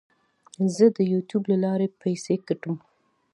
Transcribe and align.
زه 0.75 0.85
د 0.97 0.99
یوټیوب 1.11 1.43
له 1.51 1.57
لارې 1.63 1.87
پیسې 2.01 2.35
ګټم. 2.47 2.75